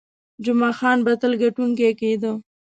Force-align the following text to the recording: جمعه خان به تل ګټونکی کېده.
جمعه 0.45 0.71
خان 0.79 0.97
به 1.05 1.13
تل 1.21 1.33
ګټونکی 1.43 1.91
کېده. 1.99 2.31